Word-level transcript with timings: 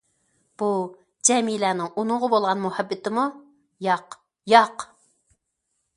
بۇ 0.61 0.69
جەمىلەنىڭ 1.29 1.91
ئۇنىڭغا 2.01 2.31
بولغان 2.35 2.63
مۇھەببىتىمۇ؟ 2.65 3.29
ياق، 3.89 4.19
ياق! 4.55 4.91